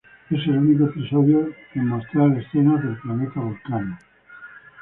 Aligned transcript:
Es 0.31 0.39
el 0.47 0.57
único 0.57 0.85
episodio 0.85 1.41
de 1.45 1.55
en 1.79 1.85
mostrar 1.89 2.35
escenas 2.35 2.83
del 2.83 2.97
planeta 3.01 3.39
Vulcano. 3.39 3.99